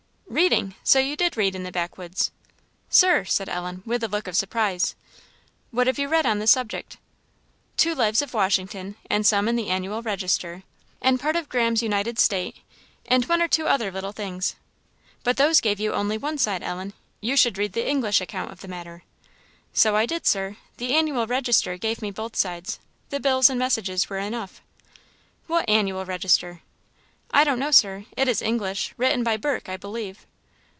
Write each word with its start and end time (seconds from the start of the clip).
"Reading! 0.41 0.75
so 0.81 0.97
you 0.97 1.17
did 1.17 1.35
read 1.35 1.55
in 1.55 1.63
the 1.63 1.73
backwoods?" 1.73 2.31
"Sir!" 2.89 3.25
said 3.25 3.49
Ellen, 3.49 3.83
with 3.85 4.01
a 4.01 4.07
look 4.07 4.27
of 4.29 4.37
surprise. 4.37 4.95
"What 5.71 5.87
have 5.87 5.99
you 5.99 6.07
read 6.07 6.25
on 6.25 6.39
this 6.39 6.51
subject?" 6.51 6.95
"Two 7.75 7.93
lives 7.93 8.21
of 8.21 8.33
Washington, 8.33 8.95
and 9.09 9.27
some 9.27 9.49
in 9.49 9.57
the 9.57 9.69
Annual 9.69 10.01
Register, 10.01 10.63
and 11.01 11.19
part 11.19 11.35
of 11.35 11.49
Graham's 11.49 11.83
United 11.83 12.17
State; 12.17 12.55
and 13.05 13.25
one 13.25 13.41
or 13.41 13.49
two 13.49 13.67
other 13.67 13.91
little 13.91 14.13
things." 14.13 14.55
"But 15.25 15.35
those 15.35 15.59
gave 15.59 15.81
you 15.81 15.91
only 15.91 16.17
one 16.17 16.37
side, 16.37 16.63
Ellen; 16.63 16.93
you 17.19 17.35
should 17.35 17.57
read 17.57 17.73
the 17.73 17.87
English 17.89 18.21
account 18.21 18.53
of 18.53 18.61
the 18.61 18.69
matter." 18.69 19.03
"So 19.73 19.97
I 19.97 20.05
did, 20.05 20.25
Sir; 20.25 20.55
the 20.77 20.95
Annual 20.95 21.27
Register 21.27 21.75
gave 21.75 22.01
me 22.01 22.09
both 22.09 22.37
sides; 22.37 22.79
the 23.09 23.19
bills 23.19 23.49
and 23.49 23.59
messages 23.59 24.09
were 24.09 24.19
enough." 24.19 24.61
"What 25.47 25.67
Annual 25.67 26.05
Register?" 26.05 26.61
"I 27.33 27.45
don't 27.45 27.59
know, 27.59 27.71
Sir; 27.71 28.03
it 28.17 28.27
is 28.27 28.41
English; 28.41 28.93
written 28.97 29.23
by 29.23 29.37
Burke, 29.37 29.69
I 29.69 29.77
believe." 29.77 30.25